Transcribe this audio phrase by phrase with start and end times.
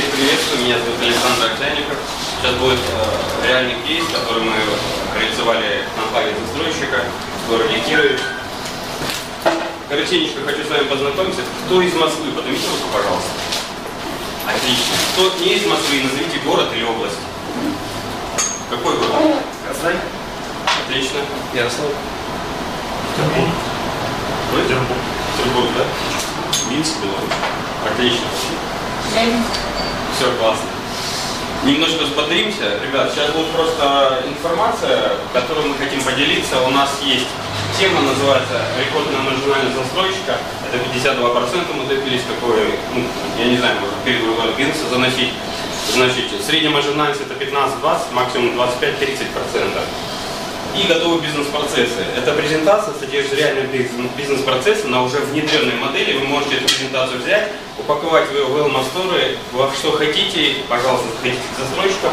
[0.00, 1.98] Всех приветствую, меня зовут Александр Октяников.
[2.40, 4.56] Сейчас будет э, реальный кейс, который мы
[5.12, 7.04] реализовали в компании застройщика
[7.44, 8.18] в городе Кирове.
[9.90, 11.42] Коротенечко хочу с вами познакомиться.
[11.66, 12.32] Кто из Москвы?
[12.32, 13.28] Поднимите руку, пожалуйста.
[14.48, 14.94] Отлично.
[15.12, 17.20] Кто не из Москвы, назовите город или область.
[18.70, 19.36] Какой город?
[19.68, 20.00] Казань,
[20.80, 21.20] Отлично.
[21.52, 21.92] Ярославль,
[23.36, 24.62] Вы?
[24.64, 24.96] Петербург,
[25.36, 25.84] Петербург, да?
[26.72, 27.36] Минск, Беларусь.
[27.84, 28.24] Отлично.
[30.20, 30.68] Все классно.
[31.64, 32.76] Немножко взбодримся.
[32.84, 36.60] Ребят, сейчас будет просто информация, которой мы хотим поделиться.
[36.60, 37.24] У нас есть
[37.78, 40.36] тема, называется «Рекордная маржинальность застройщика».
[40.68, 43.02] Это 52% мы добились такой, ну,
[43.38, 45.32] я не знаю, можно перед выбором бизнеса заносить.
[45.94, 49.80] Значит, средняя маржинальность это 15-20, максимум 25-30%.
[50.76, 52.00] И готовые бизнес-процессы.
[52.16, 56.16] Эта презентация содержит реальные бизнес- бизнес-процессы на уже внедренной модели.
[56.18, 61.58] Вы можете эту презентацию взять, упаковать в Wellma Store, во что хотите, пожалуйста, заходите к
[61.60, 62.12] застройщикам.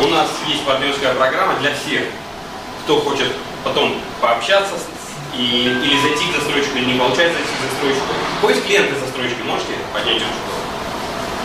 [0.00, 2.02] У нас есть партнерская программа для всех,
[2.84, 3.28] кто хочет
[3.62, 4.74] потом пообщаться
[5.36, 8.06] и, или зайти к застройщику, или не получается зайти к застройщику.
[8.40, 10.54] Поиск клиента застройщика можете поднять ручку?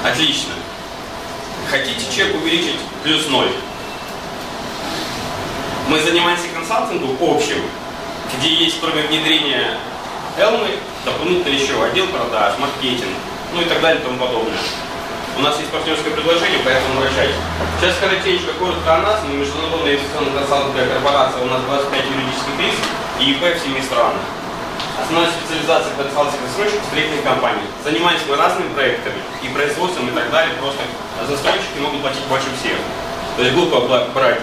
[0.05, 0.53] Отлично.
[1.69, 3.49] Хотите чек увеличить плюс ноль?
[5.89, 7.65] Мы занимаемся консалтингом общим,
[8.37, 9.73] где есть кроме внедрения
[10.37, 13.09] Элмы, дополнительно еще отдел продаж, маркетинг,
[13.55, 14.53] ну и так далее и тому подобное.
[15.35, 17.41] У нас есть партнерское предложение, поэтому обращайтесь.
[17.81, 19.21] Сейчас коротенько, коротко о нас.
[19.25, 22.75] Мы международная инвестиционная консалтинговая корпорация, у нас 25 юридических лиц
[23.17, 24.21] и ИП в 7 странах.
[25.01, 27.65] Основная специализация консалтинговых застройщиков строительных компаний.
[27.81, 30.53] Занимаемся мы разными проектами и производством и так далее.
[30.61, 30.85] Просто
[31.25, 32.77] застройщики могут платить больше всех.
[33.37, 34.37] То есть глупо брать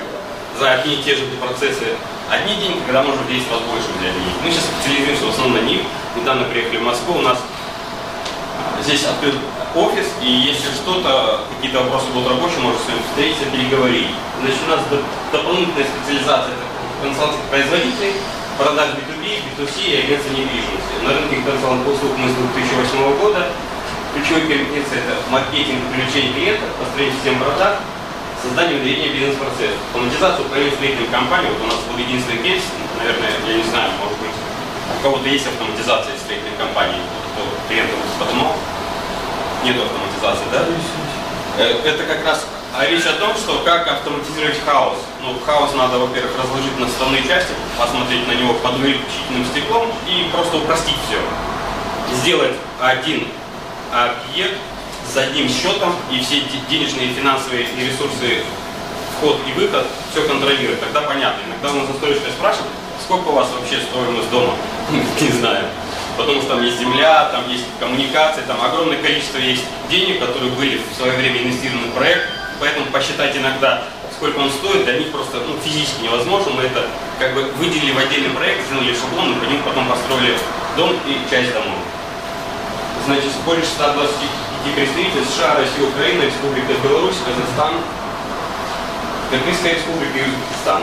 [0.59, 1.95] за одни и те же процессы
[2.31, 4.35] одни деньги, когда можно в 10 раз больше взять денег.
[4.43, 5.81] Мы сейчас специализируемся в основном на них.
[6.17, 9.35] Недавно приехали в Москву, у нас а, здесь открыт
[9.75, 14.09] офис, и если что-то, какие-то вопросы будут рабочие, можно с вами встретиться, переговорить.
[14.41, 15.05] Значит, у нас до-
[15.37, 16.55] дополнительная специализация
[17.03, 18.15] консалтинг производителей,
[18.57, 20.95] продаж B2B, B2C и агентства недвижимости.
[21.05, 23.47] На рынке консалтинг услуг мы с 2008 года.
[24.17, 27.77] Ключевые компетенции это маркетинг, привлечение клиентов, построение систем продаж,
[28.43, 29.79] создание и внедрение бизнес-процессов.
[29.93, 32.63] Автоматизация управления строительной компанией, вот у нас был единственный кейс,
[32.99, 37.01] наверное, я не знаю, может быть, у кого-то есть автоматизация строительной компании,
[37.33, 38.55] кто клиентов подумал,
[39.65, 40.65] нет автоматизации, да?
[41.59, 42.47] Э, Это как раз
[42.79, 44.99] а речь о том, что как автоматизировать хаос.
[45.23, 50.29] Ну, хаос надо, во-первых, разложить на составные части, посмотреть на него под увеличительным стеклом и
[50.31, 51.19] просто упростить все.
[52.17, 53.29] Сделать один
[53.91, 54.59] объект
[55.13, 58.43] с одним счетом и все де- денежные, финансовые и ресурсы,
[59.17, 60.81] вход и выход, все контролировать.
[60.81, 61.41] Тогда понятно.
[61.47, 62.71] Иногда у нас застройщик спрашивает,
[63.03, 64.55] сколько у вас вообще стоимость дома?
[65.21, 65.65] Не знаю.
[66.17, 70.81] Потому что там есть земля, там есть коммуникации, там огромное количество есть денег, которые были
[70.91, 72.29] в свое время инвестированы в проект.
[72.59, 73.83] Поэтому посчитать иногда,
[74.17, 76.53] сколько он стоит, для них просто ну, физически невозможно.
[76.53, 76.87] Мы это
[77.19, 80.39] как бы выделили в отдельный проект, сделали шаблон, и по ним потом построили
[80.77, 81.79] дом и часть домов.
[83.05, 83.69] Значит, больше
[84.67, 87.75] 125 представителей США, России, Украины, Республика Беларусь, Казахстан,
[89.31, 90.83] Кыргызская республика и Узбекистан.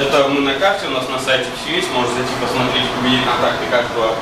[0.00, 3.64] Это мы на карте, у нас на сайте все есть, можете зайти посмотреть, увидеть контакты
[3.70, 4.16] каждого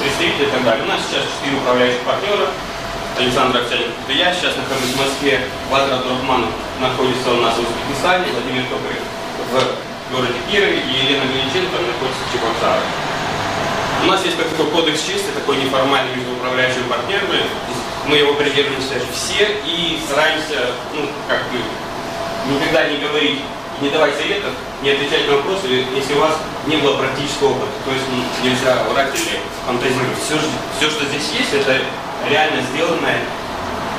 [0.00, 0.84] представителя и так далее.
[0.84, 2.48] У нас сейчас 4 управляющих партнера.
[3.18, 6.50] Александр Овсянин, это я, сейчас нахожусь в Москве, Владимир Абдурахманов
[6.80, 9.04] находится у нас в Узбекистане, Владимир Токарев
[9.50, 12.82] в городе Кирове и Елена Мельниченко находится в Чебоксарах.
[14.02, 17.44] У нас есть такой кодекс чести, такой неформальный между управляющими партнерами.
[18.06, 21.58] Мы его придерживаемся все и стараемся, ну, как бы,
[22.48, 23.40] никогда не говорить,
[23.80, 24.52] не давать советов,
[24.82, 26.32] не отвечать на вопросы, если у вас
[26.66, 27.72] не было практического опыта.
[27.84, 30.18] То есть ну, нельзя врать или фантазировать.
[30.24, 30.36] Все,
[30.78, 31.80] все, что здесь есть, это
[32.28, 33.20] реально сделанное,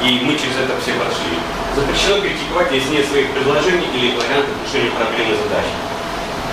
[0.02, 1.38] и мы через это все прошли.
[1.76, 5.91] Запрещено критиковать, если нет своих предложений или вариантов решения проблемы задачи.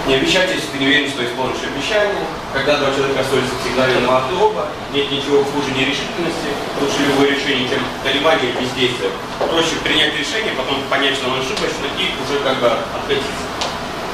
[0.08, 2.24] Не обещайте, если ты не уверен, что исполнишь обещание.
[2.56, 4.72] Когда два человека ссорятся, всегда виноваты оба.
[4.88, 6.48] Нет ничего хуже нерешительности,
[6.80, 9.12] лучше любое решение, чем колебание и бездействие.
[9.36, 13.44] Проще принять решение, потом понять, что оно ошибочно, и уже как бы откатиться.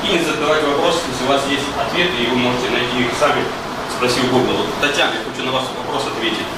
[0.02, 3.46] И не задавать вопросы, если у вас есть ответы, и вы можете найти их сами,
[3.94, 4.66] спросив Google.
[4.66, 6.50] Вот, Татьяна, я хочу на ваш вопрос ответить.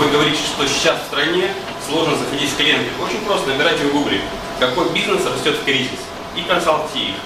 [0.00, 1.52] Вы говорите, что сейчас в стране
[1.84, 2.96] сложно заходить с клиентами.
[2.96, 4.24] Очень просто, набирайте в Гугле,
[4.56, 6.00] какой бизнес растет в кризис,
[6.32, 7.20] и консалтите их.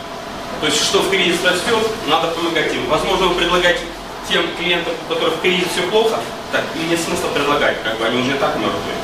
[0.64, 1.76] То есть, что в кризис растет,
[2.08, 2.88] надо помогать им.
[2.88, 3.80] Возможно, вы предлагаете
[4.26, 6.16] тем клиентам, у которых в кризис все плохо,
[6.52, 8.96] так, им нет смысла предлагать, как бы они уже и так мертвые.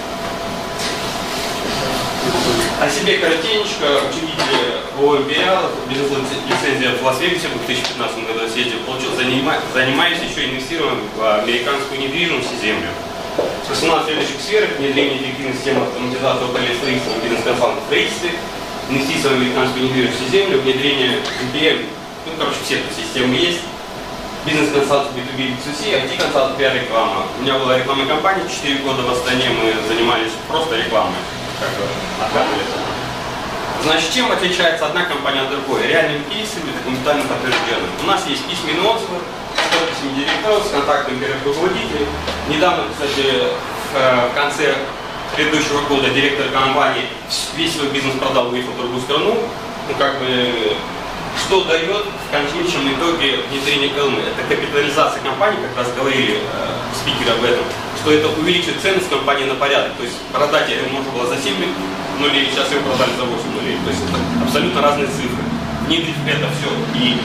[2.81, 10.17] О себе коротенечко, учредитель «Империал», бизнес-лицензия в Лас-Вегасе в 2015 году съездил, получил, занима- занимаюсь
[10.25, 12.89] еще инвестированием в американскую недвижимость и землю.
[13.69, 18.31] 18 следующих сфер– внедрение эффективной системы автоматизации управления строительством и бизнес-консалтинг в строительстве,
[18.91, 21.87] инвестиции в американскую недвижимость землю, внедрение VPN,
[22.27, 23.61] ну, короче, все эти системы есть,
[24.45, 27.27] бизнес-консалтинг B2B B2C, IT-консалтинг, пиар-реклама.
[27.39, 31.21] У меня была рекламная кампания 4 года в Астане, мы занимались просто рекламой,
[31.61, 31.85] как бы.
[33.83, 35.87] Значит, чем отличается одна компания от другой?
[35.87, 37.89] Реальными кейсами, документально подтвержденным.
[38.03, 39.17] У нас есть письменные отзывы,
[39.57, 42.07] подписями директоров, с контактами первых руководителей.
[42.49, 43.25] Недавно, кстати,
[43.93, 44.75] в э, конце
[45.37, 47.05] предыдущего года директор компании
[47.56, 49.37] весь свой бизнес продал, уехал в другую страну.
[49.88, 50.77] Ну, как бы,
[51.38, 54.21] что дает в конечном итоге внедрение Элмы?
[54.21, 57.65] Это капитализация компании, как раз говорили э, спикеры об этом,
[58.00, 59.93] что это увеличит ценность компании на порядок.
[59.97, 61.55] То есть продать ее можно было за 7
[62.21, 63.79] нулей, сейчас ее продали за 8 нулей.
[63.85, 65.43] То есть это абсолютно разные цифры.
[65.87, 67.19] Внедрить это все и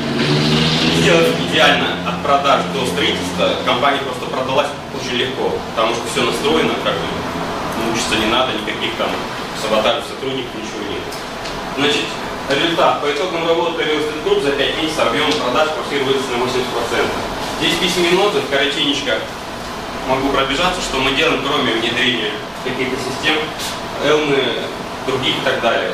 [1.01, 6.73] сделать идеально от продаж до строительства, компания просто продалась очень легко, потому что все настроено,
[6.83, 7.05] как бы,
[7.83, 9.09] мучиться не надо, никаких там
[9.61, 11.03] саботажей сотрудников, ничего нет.
[11.77, 12.07] Значит,
[12.49, 13.01] результат.
[13.01, 17.05] По итогам работы Real Estate Group за 5 месяцев объем продаж квартир вырос на 80%.
[17.59, 19.19] Здесь письменные ноты, коротенечко
[20.07, 22.31] могу пробежаться, что мы делаем, кроме внедрения
[22.63, 23.37] каких-то систем,
[24.03, 24.37] Элмы,
[25.07, 25.91] других и так далее.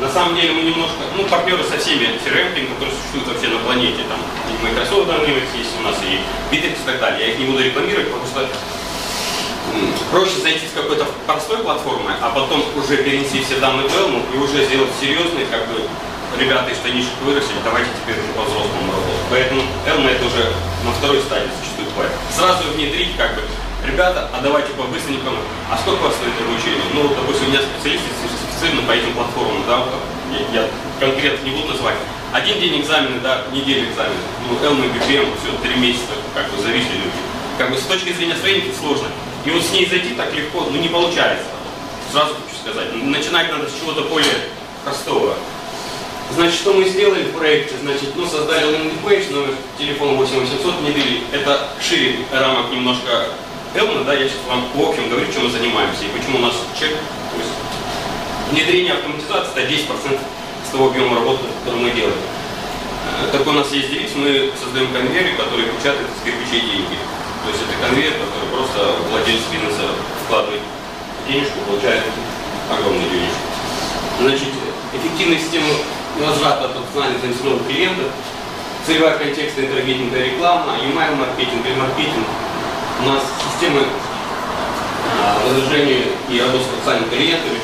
[0.00, 4.02] На самом деле мы немножко, ну, партнеры со всеми CRM, которые существуют вообще на планете,
[4.08, 4.18] там,
[4.50, 6.18] и Microsoft Dynamics есть у нас, и
[6.52, 7.28] Bittrex и так далее.
[7.28, 8.48] Я их не буду рекламировать, потому что
[10.10, 14.38] проще зайти с какой-то простой платформы, а потом уже перенести все данные в Elm и
[14.38, 15.82] уже сделать серьезный, как бы,
[16.38, 19.26] ребята из штанишек выросли, давайте теперь уже по-взрослому работать.
[19.30, 20.52] Поэтому Elm это уже
[20.84, 22.10] на второй стадии существует.
[22.30, 23.42] Сразу внедрить, как бы,
[23.86, 25.38] ребята, а давайте по-быстренькому,
[25.70, 26.84] а сколько у вас стоит обучение?
[26.94, 29.84] Ну, допустим, у меня специалисты сертифицированы по этим платформам, да,
[30.34, 30.68] я, я
[30.98, 31.96] конкретно не буду называть.
[32.32, 34.18] Один день экзамены, да, неделя экзамены.
[34.50, 37.20] Ну, Elm и BPM, все, три месяца, как бы, зависли люди.
[37.58, 39.06] Как бы, с точки зрения строения сложно.
[39.44, 41.46] И вот с ней зайти так легко, ну, не получается.
[42.12, 42.94] Сразу хочу сказать.
[42.94, 44.34] Начинать надо с чего-то более
[44.84, 45.34] простого.
[46.34, 47.76] Значит, что мы сделали в проекте?
[47.82, 48.66] Значит, ну, создали
[49.04, 51.20] page, номер телефона 8800 внедрили.
[51.32, 53.28] Это шире рамок немножко
[53.74, 56.54] Элмана, да, я сейчас вам в общем говорю, чем мы занимаемся и почему у нас
[56.78, 57.50] чек, то есть
[58.52, 60.18] внедрение автоматизации это 10%
[60.64, 62.14] с того объема работы, который мы делаем.
[62.14, 66.96] Э, так у нас есть девиз, мы создаем конвейер, который печатает из кирпичей деньги.
[67.44, 68.80] То есть это конвейер, который просто
[69.10, 69.92] владелец бизнеса
[70.24, 70.62] вкладывает
[71.28, 72.02] денежку, получает
[72.72, 73.44] огромную денежку.
[74.20, 74.48] Значит,
[74.96, 75.68] эффективная система
[76.18, 78.06] возврата от знаний заинтересованных клиентов,
[78.86, 82.26] целевая контекстная интернетная реклама, email маркетинг, маркетинг.
[83.02, 83.84] У нас системы
[85.44, 87.58] возражения и работы с потенциальными клиентами,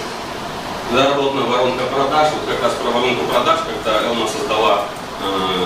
[0.93, 4.85] заработана воронка продаж, вот как раз про воронку продаж, когда Элма создала
[5.23, 5.65] э,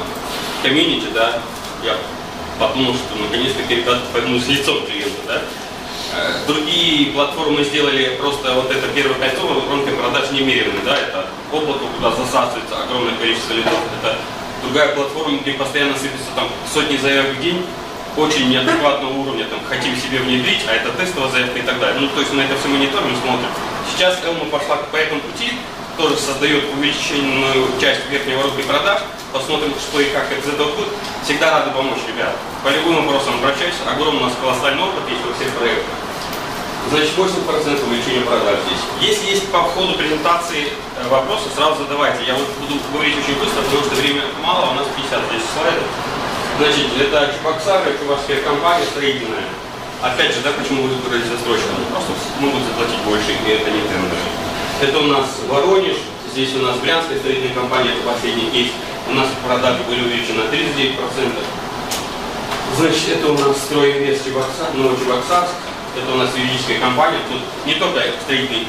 [0.63, 1.41] комьюнити, да,
[1.83, 1.97] я
[2.59, 5.43] подумал, что наконец-таки ребята с лицом клиента, да.
[6.17, 11.85] Э, другие платформы сделали просто вот это первое кольцо, воронкой продаж немеренной, да, это облако,
[11.97, 14.17] куда засасывается огромное количество лидов, это
[14.63, 17.67] другая платформа, где постоянно сыпется там сотни заявок в день,
[18.17, 22.01] очень неадекватного уровня, там, хотим себе внедрить, а это тестовая заявка и так далее.
[22.01, 23.49] Ну, то есть на это все мониторим, смотрим.
[23.91, 25.53] Сейчас Элма пошла по этому пути,
[25.97, 29.01] тоже создает увеличенную часть верхней воронки продаж,
[29.35, 30.95] посмотрим, что и как это будет.
[31.27, 32.39] Всегда рады помочь, ребят.
[32.63, 35.99] По любым вопросам обращайтесь, огромный у нас колоссальный опыт есть во всех проектах.
[36.95, 38.79] Значит, 80% увеличения продаж здесь.
[39.03, 42.23] Если есть по ходу презентации э, вопросы, сразу задавайте.
[42.23, 45.89] Я вот буду говорить очень быстро, потому что время мало, у нас 50 здесь слайдов.
[46.61, 49.51] Значит, это Чебоксары, чувашская компания строительная.
[50.05, 51.75] Опять же, да, почему вы выбрали застройщика?
[51.75, 54.23] Ну, просто могут заплатить больше, и это не тендер.
[54.85, 55.97] Это у нас Воронеж,
[56.31, 58.71] здесь у нас Брянская строительная компания, это последний кейс.
[59.07, 60.97] У нас продажи были увеличены на 39%.
[62.77, 65.53] Значит, это у нас Стройинвест Чебоксар, Новочебоксарск.
[65.97, 67.21] Это у нас юридическая компания.
[67.29, 68.67] Тут не только строительные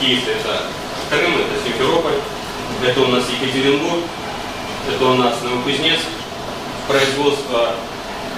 [0.00, 0.62] кейсы, это
[1.10, 2.18] Крым, это Симферополь,
[2.84, 4.04] это у нас Екатеринбург,
[4.88, 6.06] это у нас Новокузнецк,
[6.88, 7.74] производство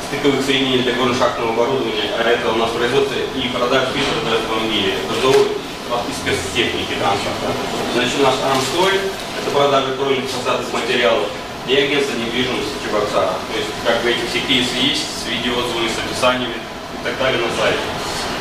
[0.09, 4.95] стыковых соединений для горно-шахтного оборудования, а это у нас производство и продажа фильтров для автомобиля,
[5.09, 7.53] грузовой и спецтехники транспорта.
[7.95, 9.01] Значит, наш Армстрой–
[9.41, 11.29] это продажа кровельных фасадных материалов
[11.67, 13.35] и агентство недвижимости Чебоксара.
[13.51, 17.41] То есть, как бы эти все кейсы есть с видеоотзывами, с описаниями и так далее
[17.41, 17.85] на сайте.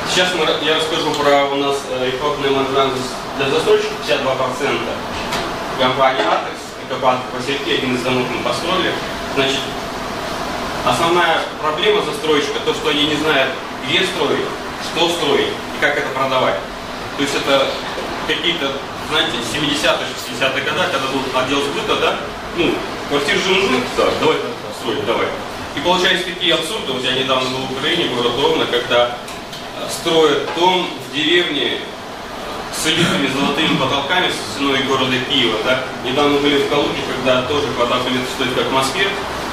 [0.09, 1.77] Сейчас мы, я расскажу про у нас
[2.07, 2.91] ипотный маржан
[3.37, 4.79] для застройщиков 52%.
[5.79, 8.93] Компания Атекс, Экобанк сети, один из домов мы построили.
[9.35, 9.59] Значит,
[10.87, 13.51] Основная проблема застройщика, то, что они не знают,
[13.85, 14.45] где строить,
[14.85, 16.55] что строить и как это продавать.
[17.17, 17.67] То есть это
[18.25, 18.71] какие-то,
[19.09, 22.19] знаете, 70-е, 60-е годы, когда был отдел сбыта, да,
[22.57, 22.73] ну,
[23.09, 24.37] квартиры же нужны, да, давай
[24.79, 25.27] строить, давай.
[25.75, 29.17] И получается такие абсурды, вот я недавно был в Украине, город Ровно, когда
[29.89, 31.79] строят дом в деревне
[32.73, 35.57] с элитными золотыми потолками с ценой города Киева.
[35.63, 35.83] Да?
[36.03, 39.07] Недавно были в Калуге, когда тоже квадратный метр стоит как в Москве,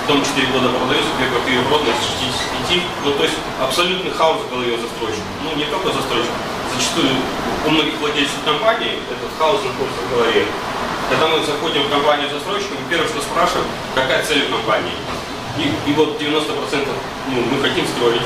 [0.09, 2.25] дом 4 года продается, две квартиры проданы с
[2.69, 2.83] 65.
[3.05, 5.25] Ну, то есть абсолютный хаос в голове застройщика.
[5.43, 6.33] Ну, не только застройщик.
[6.75, 7.15] Зачастую
[7.67, 10.45] у многих владельцев компаний этот хаос находится в голове.
[11.09, 14.95] Когда мы заходим в компанию застройщика, мы первое, что спрашиваем, какая цель у компании.
[15.57, 16.89] И, и вот 90%
[17.31, 18.23] ну, мы хотим строить.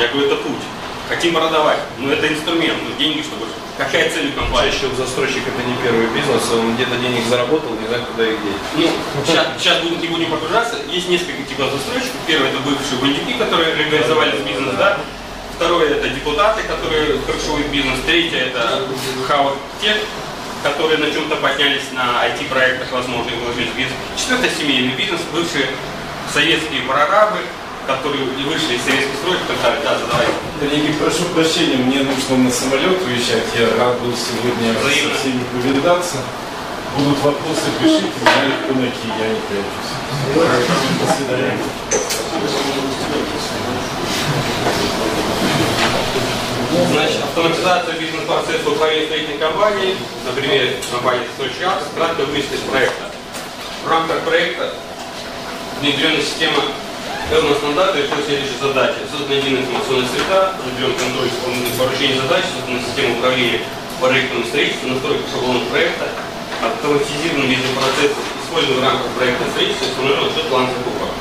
[0.00, 0.64] Я говорю, это путь.
[1.08, 1.78] Хотим продавать.
[1.98, 3.46] Ну, это инструмент, ну, деньги, чтобы...
[3.78, 4.70] Какая цель у компании?
[4.70, 8.36] Чаще у застройщика это не первый бизнес, он где-то денег заработал, не знает, куда их
[8.42, 8.62] деть.
[8.76, 8.90] Ну,
[9.24, 10.76] сейчас, сейчас будем, не будем погружаться.
[10.90, 12.18] Есть несколько типов застройщиков.
[12.26, 14.98] Первый это бывшие бандюки, которые легализовали бизнес, да.
[16.02, 17.94] Это депутаты, которые крышуют бизнес.
[18.04, 18.82] Третье это
[19.28, 19.96] хавок тех,
[20.64, 23.94] которые на чем-то поднялись на IT-проектах, возможно, и вложились в бизнес.
[24.18, 25.68] Четвертое семейный бизнес, бывшие
[26.34, 27.38] советские прорабы,
[27.86, 29.80] которые вышли из советских строек, так далее.
[29.84, 30.32] Да, задавайте.
[30.58, 33.46] Коллеги, прошу прощения, мне нужно на самолет уезжать.
[33.54, 35.14] Я рад был сегодня Взаимно.
[35.14, 36.16] со всеми повидаться.
[36.98, 39.94] Будут вопросы, пишите, я легко найти, я не прячусь.
[40.98, 41.58] До свидания.
[46.92, 53.10] Значит, автоматизация бизнес-процесса управления строительной компанией, на примере компании «Сочи Акс», кратко вычислить проекта.
[53.84, 54.74] В рамках проекта
[55.80, 56.62] внедрена система
[57.32, 59.08] Элна стандарта решила следующие задачи.
[59.10, 63.60] Создана единая информационная среда, определен контроль исполнительных поручений задач, создана система управления
[64.00, 66.06] проектным строительством, настройка шаблонов проекта,
[66.60, 68.12] автоматизирован бизнес-процесс,
[68.44, 71.12] использован в рамках проекта строительства, установлен учет план закупок.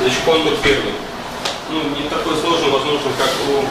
[0.00, 0.94] Значит, контур первый.
[1.70, 3.64] Ну, не такой сложный, возможно, как у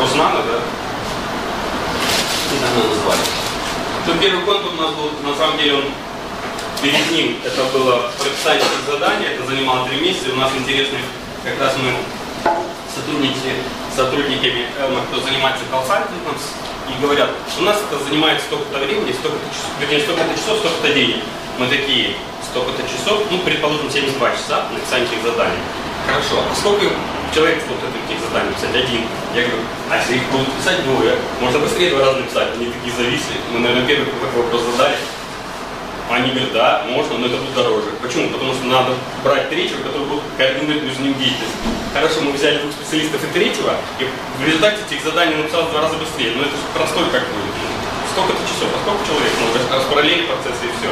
[0.00, 0.60] Руслана, да?
[2.50, 3.20] Как его назвали?
[4.06, 5.84] То первый конкурс у нас был, на самом деле, он
[6.82, 11.00] перед ним это было прописание задания, это занимало три месяца, у нас интересный,
[11.44, 11.92] как раз мы
[12.94, 13.60] сотрудники,
[13.94, 16.34] сотрудниками Элма, кто занимается консалтингом,
[16.88, 21.22] и говорят, у нас это занимает столько-то времени, столько-то часов, вернее, столько-то часов, столько-то денег.
[21.58, 22.16] Мы такие,
[22.50, 25.60] столько-то часов, ну, предположим, 72 часа на написание этих заданий.
[26.06, 26.86] Хорошо, а сколько
[27.34, 28.74] человек вот этих заданий писать?
[28.74, 29.02] Один.
[29.34, 32.94] Я говорю, а если их будут писать двое, можно быстрее два раза написать, они такие
[32.94, 33.36] зависли.
[33.52, 34.96] Мы, наверное, первый какой вопрос задали.
[36.10, 37.90] Они говорят, да, можно, но это будет дороже.
[38.02, 38.30] Почему?
[38.30, 41.54] Потому что надо брать третьего, который будет координировать между ним деятельность.
[41.94, 44.06] Хорошо, мы взяли двух специалистов и третьего, и
[44.42, 46.34] в результате этих заданий написал в два раза быстрее.
[46.34, 47.38] Но это простой как бы,
[48.10, 50.90] сколько-то часов, а сколько человек, ну, распараллелить процессы и все.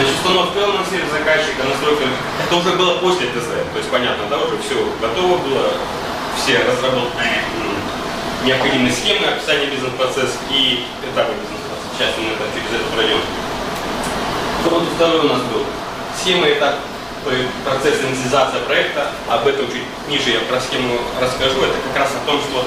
[0.00, 2.04] Значит, установка на сервис заказчика, настройка,
[2.42, 5.76] это уже было после ТЗ, то есть понятно, да, уже все готово было,
[6.40, 7.28] все разработаны
[8.42, 11.84] необходимые схемы описания бизнес-процесса и этапы бизнес-процесса.
[11.92, 13.20] Сейчас мы это, через это пройдем.
[14.70, 15.66] Вот второй у нас был.
[16.16, 16.76] Схема и этап
[17.26, 19.12] э, процесс инициализации проекта.
[19.28, 21.60] Об этом чуть ниже я про схему расскажу.
[21.60, 22.64] Это как раз о том, что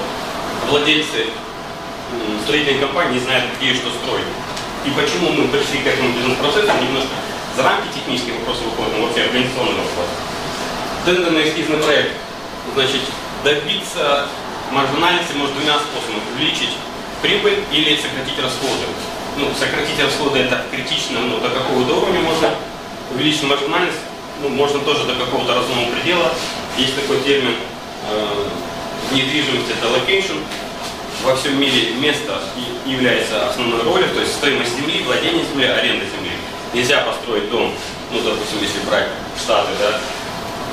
[0.70, 1.26] владельцы
[2.44, 4.30] строительной компании знают, где и что строить.
[4.84, 7.16] И почему мы пришли к этому бизнес-процессу немножко
[7.56, 10.08] за рамки технических вопросов выходим, вообще организационный вопрос.
[11.06, 12.12] Тендерный эскизный проект.
[12.74, 13.00] Значит,
[13.44, 14.28] добиться
[14.72, 16.20] маржинальности можно двумя способами.
[16.36, 16.76] Увеличить
[17.22, 18.84] прибыль или сократить расходы.
[19.36, 22.54] Ну, сократить расходы это критично, ну, до какого-то уровня можно.
[23.10, 23.98] Увеличить маржинальность,
[24.42, 26.32] ну, можно тоже до какого-то разумного предела.
[26.76, 27.54] Есть такой термин
[28.10, 28.48] э,
[29.12, 30.40] недвижимость, это location.
[31.24, 32.38] Во всем мире место
[32.84, 36.32] является основной ролью, то есть стоимость земли, владение землей, аренда земли.
[36.74, 37.72] Нельзя построить дом,
[38.12, 39.08] ну, допустим, если брать
[39.40, 40.00] Штаты, да,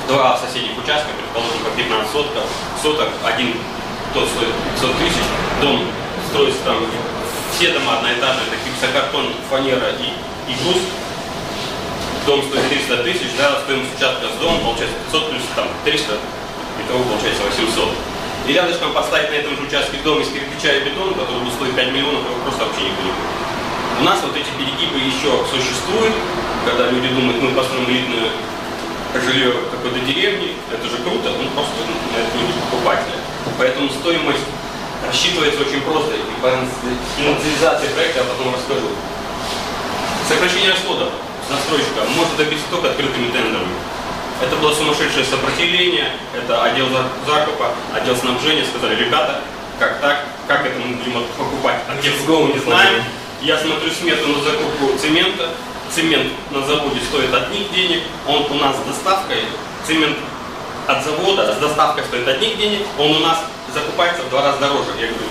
[0.08, 2.44] два соседних участка, предположим, по 15 соток,
[2.82, 3.54] соток, один
[4.12, 5.24] тот стоит 500 тысяч,
[5.62, 5.88] дом
[6.28, 6.84] строится там,
[7.56, 10.82] все дома одноэтажные, это гипсокартон, фанера и, и груз,
[12.26, 16.12] дом стоит 300 тысяч, да, стоимость участка с домом получается 500 плюс там 300,
[16.84, 18.11] итого получается 800.
[18.46, 21.76] И рядышком поставить на этом же участке дом из кирпича и бетона, который будет стоить
[21.76, 23.42] 5 миллионов, его просто вообще никто не купит.
[24.00, 26.14] У нас вот эти перегибы еще существуют,
[26.66, 28.34] когда люди думают, мы построим элитную
[29.14, 33.18] жилье какой-то деревне, это же круто, ну просто на это не будет покупателя.
[33.58, 34.48] Поэтому стоимость
[35.06, 36.50] рассчитывается очень просто, и по
[37.20, 38.90] инициализации проекта я потом расскажу.
[40.26, 41.10] Сокращение расходов
[41.46, 43.70] застройщика можно добиться только открытыми тендерами.
[44.42, 49.40] Это было сумасшедшее сопротивление, это отдел за- закупа, отдел снабжения сказали, ребята,
[49.78, 53.02] как так, как это мы будем покупать, а где в голову не знаем.
[53.40, 55.48] Я смотрю смету на закупку цемента,
[55.94, 59.44] цемент на заводе стоит одних денег, он у нас с доставкой,
[59.86, 60.16] цемент
[60.86, 63.38] от завода с доставкой стоит одних денег, он у нас
[63.72, 64.90] закупается в два раза дороже.
[64.98, 65.28] Я говорю,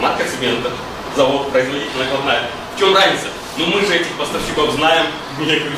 [0.00, 0.70] матка цемента,
[1.16, 2.42] завод, производитель накладная.
[2.74, 3.26] В чем разница?
[3.56, 5.06] Ну мы же этих поставщиков знаем.
[5.40, 5.76] Я говорю,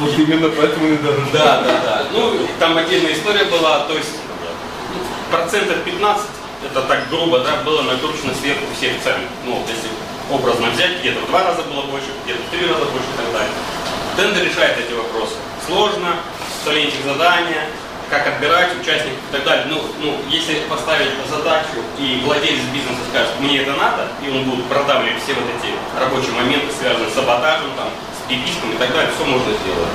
[0.00, 1.26] Вот именно поэтому и дороже.
[1.32, 2.02] да, да, да.
[2.12, 4.10] Ну, там отдельная история была, то есть
[5.30, 6.26] процентов 15,
[6.70, 9.20] это так грубо, да, было накручено сверху всех цен.
[9.44, 9.88] Ну, вот если
[10.30, 13.32] образно взять, где-то в два раза было больше, где-то в три раза больше и так
[13.32, 13.52] далее.
[14.16, 15.34] Тендер решает эти вопросы.
[15.66, 16.16] Сложно,
[16.76, 17.64] этих задания,
[18.10, 19.66] как отбирать участников и так далее.
[19.68, 24.66] Ну, ну, если поставить задачу и владелец бизнеса скажет, мне это надо, и он будет
[24.66, 27.88] продавливать все вот эти рабочие моменты, связанные с саботажем, там,
[28.28, 29.88] приписком и так далее, все можно сделать.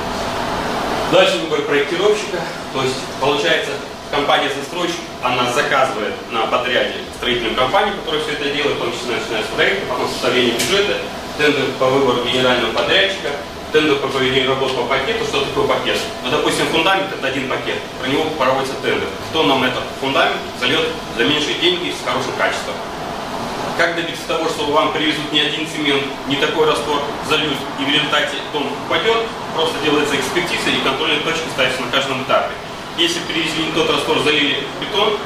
[1.12, 3.70] Дальше выбор проектировщика, то есть получается
[4.10, 9.42] компания-застройщик, она заказывает на подряде строительную компанию, которая все это делает, в том числе начиная
[9.42, 10.98] с проекта, потом составление бюджета,
[11.38, 13.30] тендер по выбору генерального подрядчика,
[13.72, 15.98] тендер по проведению работ по пакету, что такое пакет.
[16.24, 19.08] Ну, допустим, фундамент это один пакет, про него проводится тендер.
[19.30, 22.74] Кто нам этот фундамент зальет за меньшие деньги с хорошим качеством.
[23.76, 27.88] Как добиться того, что вам привезут не один цемент, не такой раствор, зальют, и в
[27.88, 32.54] результате дом упадет, просто делается экспертиза и контрольные точки ставятся на каждом этапе.
[32.98, 35.18] Если привезли не тот раствор, залили бетон,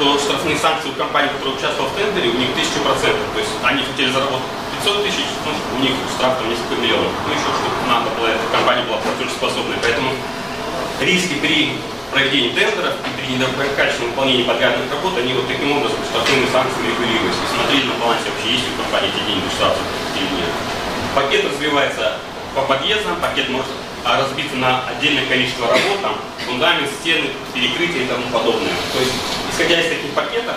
[0.00, 2.90] то штрафные санкции у компании, которая участвовала в тендере, у них 1000%.
[2.90, 4.50] То есть они хотели заработать
[4.82, 7.12] 500 тысяч, ну, у них штраф там несколько миллионов.
[7.22, 9.78] Ну, еще что-то надо было, эта компания была платежеспособной.
[9.80, 10.10] Поэтому
[10.98, 11.78] риски при
[12.12, 17.40] проведении тендеров и при недоброкачественном выполнении подрядных работ, они вот таким образом штрафными санкциями регулируются.
[17.40, 19.80] И смотрели на балансе вообще, есть у компании эти деньги штрафы
[20.14, 20.52] или нет.
[21.16, 22.20] Пакет развивается
[22.54, 23.72] по подъездам, пакет может
[24.04, 28.74] а разбиться на отдельное количество работ, там, фундамент, стены, перекрытия и тому подобное.
[28.92, 29.14] То есть,
[29.52, 30.56] исходя из таких пакетов,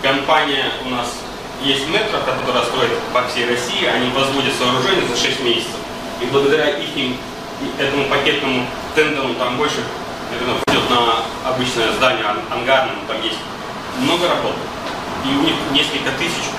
[0.00, 1.12] компания у нас
[1.60, 5.82] есть метро, которая строит по всей России, они возводят сооружение за 6 месяцев.
[6.22, 6.88] И благодаря их
[7.78, 9.82] этому пакетному тендеру там больше
[10.30, 13.38] наверное, идет на обычное здание ангарное, там есть
[14.00, 14.54] много работ.
[15.24, 16.52] И у них несколько тысяч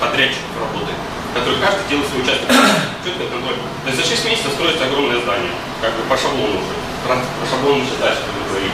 [0.00, 0.98] подрядчиков работает
[1.34, 2.46] который каждый делает свой участок.
[3.04, 3.58] Четко контроль.
[3.82, 5.50] То есть за 6 месяцев строится огромное здание,
[5.82, 6.74] как бы по шаблону уже.
[7.04, 8.72] По шаблону уже дальше, как мы говорим.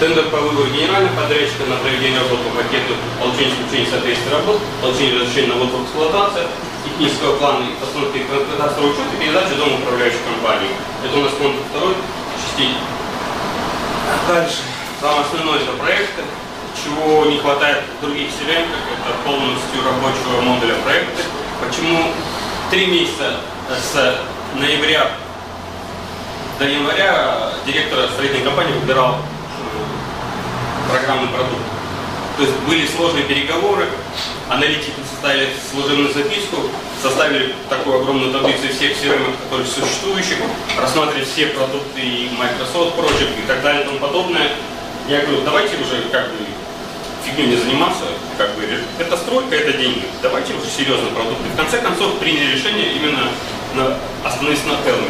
[0.00, 5.20] Тендер по выбору генерального подрядчика на проведение работ по пакету, получение исключения соответствия работ, получение
[5.20, 6.46] разрешения на ввод в эксплуатацию,
[6.82, 10.74] технического плана и постановки кадастрового учета и передача дома управляющей компании.
[11.06, 11.94] Это у нас пункт второй
[12.34, 12.74] частей.
[14.28, 14.58] Дальше.
[15.00, 16.22] Самое основное это проекты.
[16.82, 21.22] Чего не хватает в других селенках, это полностью рабочего модуля проекта
[21.60, 22.08] Почему
[22.70, 23.36] три месяца
[23.70, 24.18] с
[24.58, 25.10] ноября
[26.58, 31.62] до января директор строительной компании выбирал э, программный продукт?
[32.38, 33.86] То есть были сложные переговоры,
[34.52, 36.56] аналитики составили служебную записку,
[37.02, 40.38] составили такую огромную таблицу всех CRM, которые существующих,
[40.78, 44.52] рассматривали все продукты и Microsoft Project и так далее и тому подобное.
[45.08, 46.38] Я говорю, давайте уже как бы
[47.24, 48.04] фигню не заниматься,
[48.38, 48.62] как бы,
[48.98, 50.02] это стройка, это деньги.
[50.22, 51.48] Давайте уже серьезно продукты.
[51.52, 53.28] В конце концов приняли решение именно
[53.74, 55.08] на, остановиться на Телме.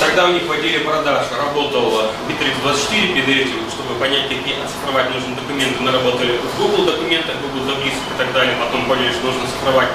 [0.00, 5.08] Тогда у них в отделе продаж работал Bittrex 24 перед этим, чтобы понять, какие оцифровать
[5.16, 5.80] нужны документы.
[5.80, 8.52] Мы работали в Google документах, Google таблицах и так далее.
[8.60, 9.88] Потом поняли, что нужно цифровать.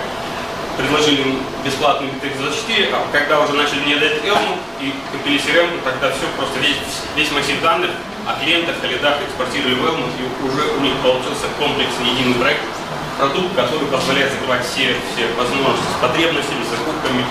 [0.78, 5.70] Предложили им бесплатный Bittrex 24, а когда уже начали мне дать Elm и купили CRM,
[5.86, 6.82] тогда все, просто весь,
[7.16, 7.92] весь массив данных
[8.26, 12.66] о клиентах, о лидах экспортировали в Elm, и уже у них получился комплексный единый проект,
[13.20, 17.22] продукт, который позволяет закрывать все, все возможности с потребностями, с закупками,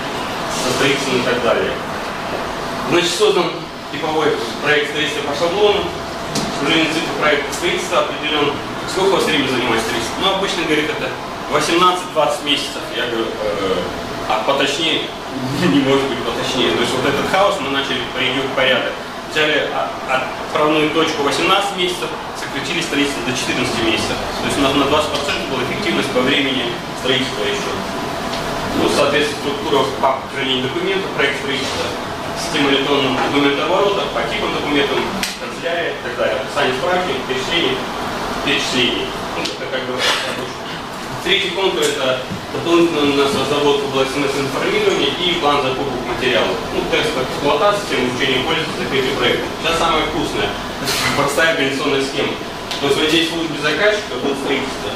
[0.63, 1.71] со строительством и так далее.
[2.87, 3.51] Значит, создан
[3.91, 4.31] типовой
[4.63, 5.83] проект строительства по шаблону,
[6.63, 8.53] сожалению, цикл проекта строительства определен.
[8.89, 10.15] Сколько у вас времени занимает строительство?
[10.21, 11.07] Ну, обычно, говорит, это
[11.51, 12.83] 18-20 месяцев.
[12.95, 13.77] Я говорю, э,
[14.29, 15.07] а поточнее
[15.61, 16.71] не может быть поточнее.
[16.71, 18.93] То есть вот этот хаос мы начали привести в порядок
[19.33, 19.65] взяли
[20.07, 22.05] отправную точку 18 месяцев,
[22.37, 24.13] сократили строительство до 14 месяцев.
[24.13, 26.69] То есть у нас на 20% была эффективность по времени
[27.01, 27.73] строительства еще.
[28.77, 31.85] Ну, соответственно, структура по хранению документов, проект строительства,
[32.37, 34.97] система электронного документооборота, по типам документов,
[35.63, 36.35] канцелярия и так далее.
[36.43, 37.77] Описание справки, перечисление,
[38.45, 39.07] перечислений.
[39.35, 39.95] Ну, это как бы
[41.23, 42.19] Третий пункт– это
[42.51, 46.51] дополнительно у нас разработка была смс-информирования и план закупок материалов.
[46.75, 49.45] Ну, тест эксплуатации, система обучения пользователя, закрытие проекта.
[49.63, 50.49] Сейчас самое вкусное–
[51.15, 52.35] простая организационная схема.
[52.81, 54.91] То есть вот здесь службе заказчика будет строительство.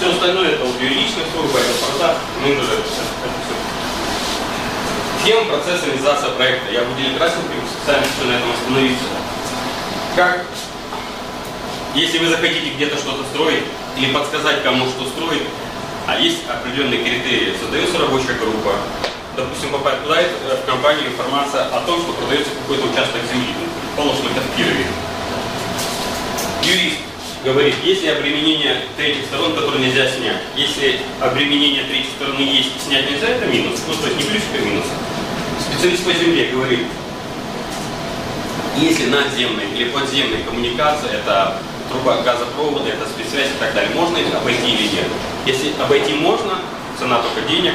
[0.00, 3.04] Все остальное– это вот юридическая служба, это продаж, менеджер, это все.
[5.20, 6.72] Схема, процесс, реализация проекта.
[6.72, 9.17] Я выделил красненьким, специально на этом остановиться.
[10.18, 10.42] Как
[11.94, 13.62] если вы захотите где-то что-то строить
[13.96, 15.44] или подсказать кому, что строить,
[16.08, 18.74] а есть определенные критерии, создается рабочая группа,
[19.36, 23.54] допустим, попадает в компанию информация о том, что продается какой-то участок земли,
[23.96, 24.86] положим, это в Кирове.
[26.64, 26.98] Юрист
[27.44, 30.42] говорит, есть ли обременение третьих сторон, которые нельзя снять.
[30.56, 33.80] Если обременение третьей стороны есть снять нельзя, это минус.
[33.86, 34.86] Ну, то есть не плюс, а минус.
[35.60, 36.88] Специалист по земле говорит,
[38.80, 41.58] если надземная или подземная коммуникация, это
[41.90, 43.94] труба газопровода, это спецсвязь и так далее.
[43.94, 45.06] Можно их обойти или нет?
[45.46, 46.58] Если обойти можно,
[46.98, 47.74] цена только денег,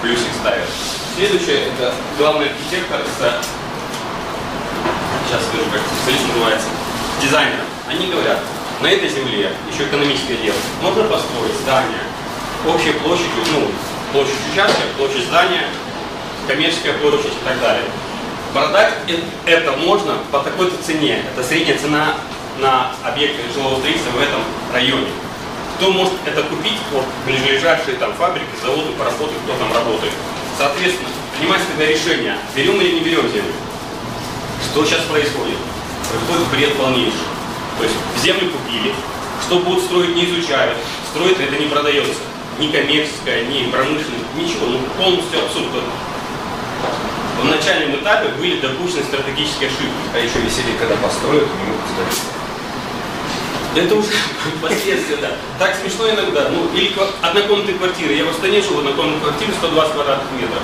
[0.00, 0.68] плюсик ставят.
[1.16, 3.20] Следующее, это главный архитектор с,
[5.26, 6.68] сейчас скажу, как специалист называется,
[7.22, 7.66] дизайнером.
[7.88, 8.38] Они говорят,
[8.80, 12.02] на этой земле, еще экономическое дело, можно построить здание
[12.66, 13.70] общей площадью, ну,
[14.12, 15.66] площадь участка, площадь здания,
[16.48, 17.84] коммерческая площадь и так далее.
[18.52, 21.22] Продать э- это можно по такой-то цене.
[21.32, 22.14] Это средняя цена
[22.58, 24.40] на объекты жилого строительства в этом
[24.72, 25.08] районе.
[25.76, 26.76] Кто может это купить?
[26.92, 30.12] Вот ближайшие там фабрики, заводы, поработать, кто там работает.
[30.58, 33.54] Соответственно, принимать тогда решение, берем или не берем землю.
[34.70, 35.56] Что сейчас происходит?
[36.10, 37.26] Происходит бред полнейший.
[37.78, 38.94] То есть землю купили,
[39.46, 40.76] что будут строить не изучают,
[41.10, 42.20] строить это не продается.
[42.58, 44.66] Ни коммерческое, ни промышленное, ничего.
[44.66, 45.68] Ну полностью абсурд.
[47.40, 50.02] В начальном этапе были допущены стратегические ошибки.
[50.14, 52.32] А еще веселее, когда построят, не могут сдать.
[53.74, 54.12] Это уже
[54.62, 55.30] последствия, да.
[55.58, 56.50] Так смешно иногда.
[56.50, 56.92] Ну, или
[57.22, 58.12] однокомнатные квартиры.
[58.14, 60.62] Я в Астане жил в однокомнатной квартире 120 квадратных метров.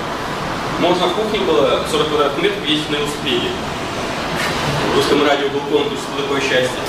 [0.80, 3.48] Можно в кухне было 40 квадратных метров ездить на велосипеде.
[4.92, 6.80] В русском радио был конкурс «Что такое счастье?»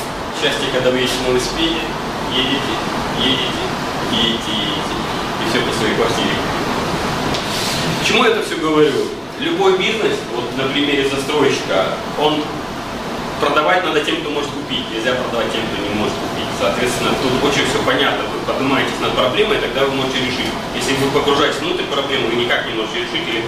[0.42, 1.82] Счастье, когда вы едете на велосипеде,
[2.32, 2.74] едете,
[3.20, 3.64] едете,
[4.12, 4.96] едете, едете.
[5.40, 6.36] И все по своей квартире.
[8.00, 9.19] Почему я это все говорю?
[9.40, 12.44] Любой бизнес, вот на примере застройщика, он
[13.40, 14.84] продавать надо тем, кто может купить.
[14.92, 16.52] Нельзя продавать тем, кто не может купить.
[16.60, 18.26] Соответственно, тут очень все понятно.
[18.28, 20.52] Вы поднимаетесь над проблемой, тогда вы можете решить.
[20.76, 23.44] Если вы погружаетесь внутрь проблемы, вы никак не можете решить или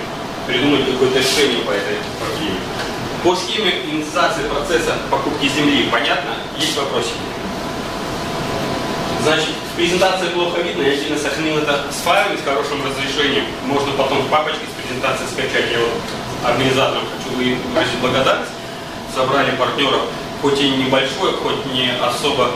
[0.48, 2.60] придумать какое-то решение по этой проблеме.
[3.24, 6.40] По схеме инициации процесса покупки земли, понятно?
[6.58, 7.20] Есть вопросики?
[9.24, 13.46] Значит, презентация плохо видно, я сильно сохранил это с файлами, с хорошим разрешением.
[13.68, 15.72] Можно потом в папочке с презентацией скачать.
[15.72, 15.96] Я вот
[16.44, 18.52] организаторам хочу вы- выразить благодарность.
[19.16, 20.02] Собрали партнеров,
[20.42, 22.52] хоть и небольшой, хоть не особо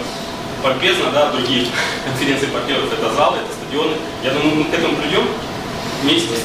[0.63, 1.67] помпезно, да, другие
[2.05, 3.95] конференции партнеров это залы, это стадионы.
[4.23, 5.27] Я думаю, мы к этому придем
[6.01, 6.35] вместе,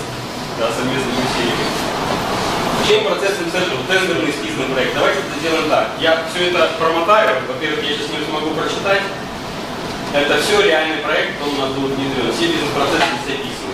[0.59, 1.67] да, совместными усилиями.
[2.89, 4.95] Чем процессным центром тендерный эскизный проект?
[4.95, 5.91] Давайте это сделаем так.
[6.01, 7.37] Я все это промотаю.
[7.47, 9.03] Во-первых, я сейчас не смогу прочитать.
[10.13, 12.33] Это все реальный проект, он у нас будет внедрен.
[12.35, 13.70] Все бизнес-процессы описаны.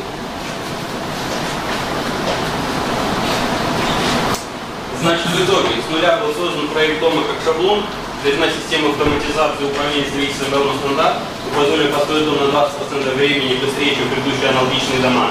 [5.06, 7.84] Значит, в итоге с нуля был создан проект дома как шаблон,
[8.24, 11.18] Верна система автоматизации управления строительством давно стандарт,
[11.54, 15.30] позволили построить дом на 20% времени быстрее, чем предыдущие аналогичные дома.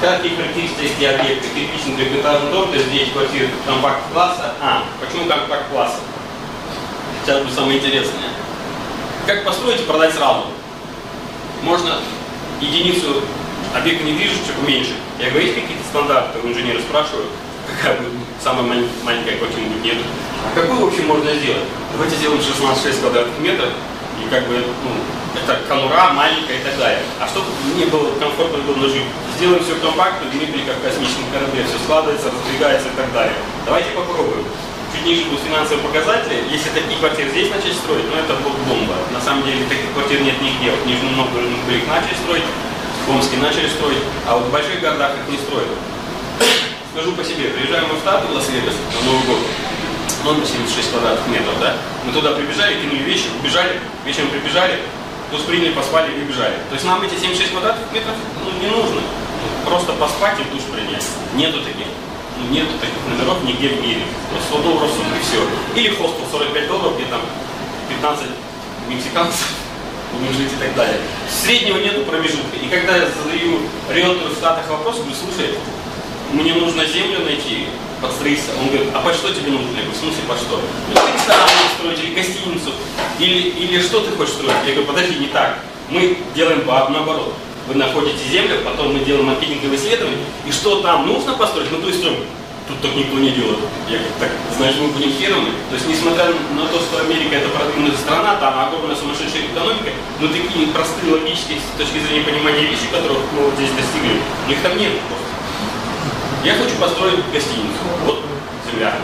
[0.00, 1.46] Какие характеристики объекта?
[1.54, 4.54] Кирпичный трехэтажный дом, то есть 9 квартир компакт-класса.
[4.60, 6.00] А, почему компакт-класса?
[7.22, 8.34] Сейчас будет самое интересное.
[9.24, 10.46] Как построить и продать сразу?
[11.62, 11.94] Можно
[12.60, 13.22] единицу
[13.72, 14.98] объекта недвижимости уменьшить.
[15.20, 17.26] Я говорю, есть какие-то стандарты, у инженера спрашиваю,
[17.70, 18.64] какая будет самая
[19.04, 19.96] маленькая квартира будет, нет.
[20.44, 21.68] А какую вообще можно сделать?
[21.92, 23.70] Давайте сделаем 16,6 квадратных метров,
[24.20, 24.90] и как бы, ну,
[25.36, 27.02] это конура маленькая и так далее.
[27.20, 29.04] А чтобы мне было комфортно удобно жить,
[29.36, 33.36] сделаем все компактно, мебель как в космическом корабле, все складывается, раздвигается и так далее.
[33.64, 34.44] Давайте попробуем.
[34.90, 36.42] Чуть ниже будут финансовые показатели.
[36.50, 38.98] Если такие квартиры здесь начать строить, ну это будет бомба.
[39.14, 40.74] На самом деле таких квартир нет нигде.
[40.74, 42.48] Вот Нижнем Новгороде их начали строить,
[43.06, 45.70] в Омске начали строить, а вот в больших городах их не строят.
[46.90, 49.38] Скажу по себе, приезжаем мы в Штаты, в Лас-Вегас на Новый год,
[50.24, 51.76] номер 76 квадратных метров, да?
[52.04, 54.74] Мы туда прибежали, кинули вещи, убежали, вечером прибежали,
[55.30, 56.58] тут приняли, поспали и убежали.
[56.66, 59.02] То есть нам эти 76 квадратных метров ну, не нужно.
[59.64, 61.06] Просто поспать и душ принять.
[61.36, 61.86] Нету таких.
[62.42, 64.02] Ну, нету таких номеров нигде в мире.
[64.34, 65.46] Вот 100 долларов сутки и все.
[65.78, 67.22] Или хостел 45 долларов, где там
[67.88, 68.26] 15
[68.88, 69.46] мексиканцев
[70.10, 70.98] будем жить и так далее.
[71.30, 72.58] Среднего нету промежутка.
[72.58, 75.54] И когда я задаю риэлтору в Штатах вопрос, говорю, слушай,
[76.32, 77.66] мне нужно землю найти
[78.00, 78.52] под строительство.
[78.60, 79.68] Он говорит, а под что тебе нужно?
[79.76, 80.60] Я говорю, в смысле под что?
[80.88, 82.72] Ну, ты ресторан строить, или гостиницу,
[83.18, 84.56] или, или что ты хочешь строить?
[84.66, 85.58] Я говорю, подожди, не так.
[85.90, 87.34] Мы делаем наоборот.
[87.68, 91.88] Вы находите землю, потом мы делаем маркетинговые исследования, и что там нужно построить, ну то
[91.88, 92.24] есть строим.
[92.66, 93.58] Тут так никто не делает.
[93.88, 95.50] Я говорю, так, значит, мы будем первыми.
[95.70, 99.90] То есть, несмотря на то, что Америка это продвинутая страна, там огромная сумасшедшая экономика,
[100.20, 104.62] но такие простые логические с точки зрения понимания вещи, которых мы вот здесь достигли, их
[104.62, 105.29] там нет просто.
[106.44, 107.84] Я хочу построить гостиницу.
[108.06, 108.24] Вот
[108.64, 108.94] земля.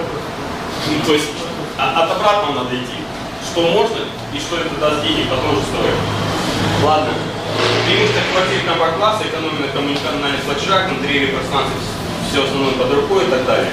[0.89, 1.29] Ну, то есть
[1.79, 2.97] а- от обратного надо идти.
[3.45, 3.97] Что можно
[4.33, 6.01] и что это даст денег, потом уже строить.
[6.83, 7.13] Ладно.
[7.85, 11.77] Преимущество квартир компакт-класса, экономия на коммуникальных платежах, интерьере пространстве,
[12.29, 13.73] все основное под рукой и так далее.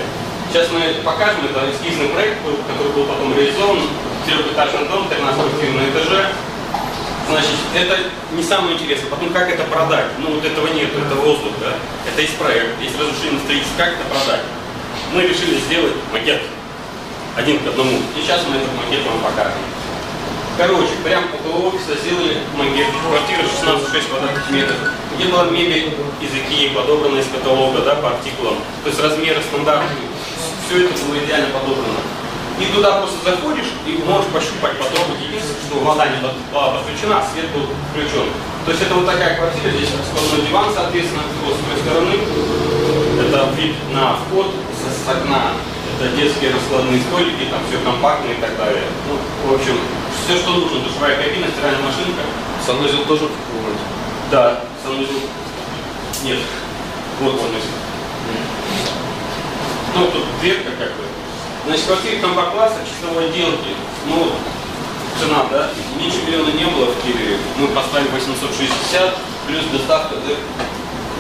[0.52, 3.80] Сейчас мы покажем, это эскизный проект, который был потом реализован.
[4.26, 6.32] Трехэтажный дом, 13 квартир на этаже.
[7.30, 7.98] Значит, это
[8.34, 9.10] не самое интересное.
[9.10, 10.08] Потом, как это продать?
[10.20, 11.74] Ну, вот этого нет, это воздух, да?
[12.10, 13.78] Это есть проект, есть разрушение строительства.
[13.78, 14.42] Как это продать?
[15.14, 16.42] Мы решили сделать макет
[17.36, 17.98] один к одному.
[18.16, 19.62] И сейчас мы этот макет вам покажем.
[20.56, 24.78] Короче, прям около офиса сделали макет квартиры 16,6 квадратных метров,
[25.16, 28.58] где была мебель из Икеи, подобранная из каталога, да, по артикулам.
[28.84, 30.08] То есть размеры стандартные.
[30.68, 32.00] Все это было идеально подобрано.
[32.64, 35.20] И туда просто заходишь и можешь пощупать, потрогать.
[35.20, 38.32] Единственное, что вода не была подключена, а свет был включен.
[38.64, 42.16] То есть это вот такая квартира, здесь складной диван, соответственно, с той стороны.
[43.20, 45.60] Это вид на вход с, с окна.
[46.00, 48.88] Это детские раскладные столики, там все компактно и так далее.
[49.12, 49.20] Ну,
[49.52, 49.76] в общем,
[50.24, 50.80] все, что нужно.
[50.88, 52.24] Душевая кабина, стиральная машинка.
[52.66, 53.84] Санузел тоже в комнате.
[54.32, 55.20] Да, санузел.
[56.24, 56.40] Нет.
[57.20, 57.76] Вот санузел.
[59.96, 61.13] Ну, тут дверка как бы.
[61.66, 63.72] Значит, квартиры комбо-класса, чистовой отделки,
[64.08, 64.34] ну,
[65.18, 67.38] цена, да, меньше миллиона не было в Киеве.
[67.58, 69.16] Мы поставили 860,
[69.48, 70.16] плюс доставка,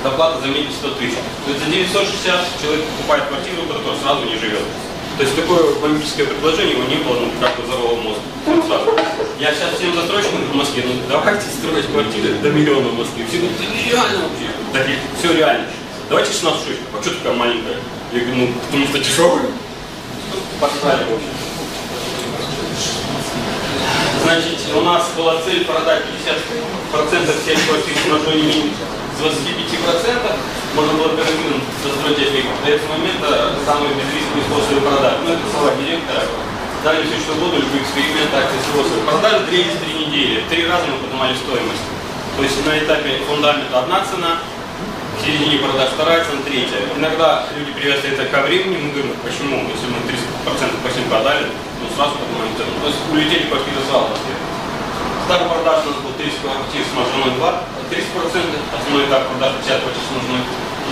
[0.03, 1.15] доплата за мебель 100 тысяч.
[1.45, 4.67] То есть за 960 человек покупает квартиру, которая сразу не живет.
[5.15, 8.19] То есть такое бомбическое предложение, его не было, ну, как бы взорвало мозг.
[9.39, 13.25] Я сейчас всем застройщикам в Москве, ну, давайте строить квартиры до миллиона в Москве.
[13.29, 14.49] Все говорят, это нереально вообще.
[14.73, 14.79] Да,
[15.19, 15.67] все реально.
[16.09, 16.75] Давайте 16 штук.
[16.99, 17.77] А что такая маленькая?
[18.11, 19.45] Я говорю, ну, потому что дешевая.
[20.63, 21.35] Пошли, в общем.
[24.23, 28.71] Значит, у нас была цель продать 50% всех квартир с маржой не менее
[29.19, 30.39] 25%.
[30.75, 32.47] Можно было гарантированно застроить эффект.
[32.63, 35.13] До этого момента самые безрисковые способы продаж.
[35.27, 36.23] Ну, это слова директора.
[36.85, 39.03] Дали все, что году, любые эксперименты, акции, способы.
[39.03, 40.43] Продажи длились три недели.
[40.47, 41.83] Три раза мы поднимали стоимость.
[42.37, 44.39] То есть на этапе фундамента одна цена,
[45.19, 46.87] в середине продаж вторая цена, третья.
[46.95, 49.99] Иногда люди привязывают это ко времени, мы говорим, почему, если мы
[50.43, 51.47] 30% по всем продали,
[51.79, 52.75] ну сразу поднимаем цену.
[52.83, 54.11] То есть улетели квартиры сразу.
[55.23, 59.87] Старый продаж у нас был 30 квартир с маржиной 2, 30%, основной этап продаж 50
[59.87, 60.43] квартир с маржиной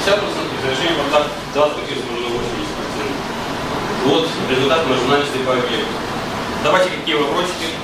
[0.07, 3.31] 50%, и завершение продаж 20 квартир с маржиной 80%.
[4.07, 5.91] Вот результат маржинальности по объекту.
[6.63, 7.75] Давайте какие вопросики,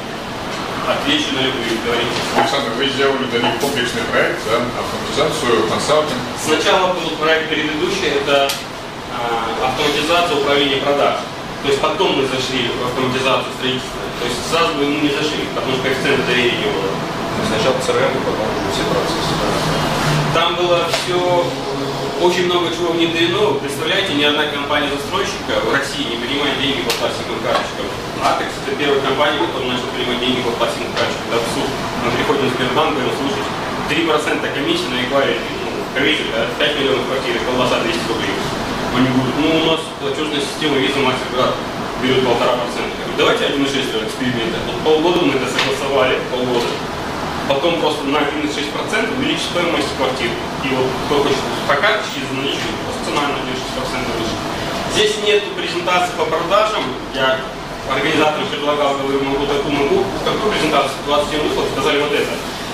[0.87, 2.15] отвечу на любые, говорите.
[2.31, 6.21] Александр, вы сделали для них комплексный проект, да, автоматизацию, консалтинг.
[6.39, 8.47] Сначала был проект предыдущий, это
[9.11, 11.27] а, автоматизация управления продаж.
[11.63, 14.01] То есть потом мы зашли в автоматизацию строительства.
[14.19, 16.89] То есть сразу бы мы не зашли, потому что коэффициента доверия не было.
[17.49, 19.33] Сначала ЦРМ, потом уже все процессы.
[20.33, 21.17] Там было все,
[22.21, 23.57] очень много чего внедрено.
[23.61, 27.85] Представляете, ни одна компания застройщика в России не принимает деньги по пластиковым карточкам.
[28.25, 31.25] Атекс это первая компания, которая начала принимать деньги по пластиковым карточкам.
[31.29, 31.71] Это абсурд.
[32.05, 33.49] Мы приходим в Сбербанк, говорим, слушайте,
[33.89, 38.33] 3% комиссии на эквайре, ну, кредит, да, 5 миллионов квартир, колбаса 200 рублей.
[38.97, 41.53] Они говорят, ну у нас платежная система Visa Mastercard
[42.01, 42.97] берет полтора процента.
[43.15, 44.57] Давайте 1,6 эксперимента.
[44.65, 46.65] Вот полгода мы это согласовали, полгода.
[47.47, 50.33] Потом просто на 1,6% увеличить стоимость квартир.
[50.65, 51.37] И вот кто хочет
[51.69, 54.33] по карточке за наличие, просто цена на 1,6% выше.
[54.97, 56.81] Здесь нет презентации по продажам.
[57.13, 57.37] Я
[57.93, 60.05] организаторам предлагал, говорю, могу такую, могу.
[60.25, 60.97] Какую презентацию?
[61.05, 62.33] 27 выслов, сказали вот это.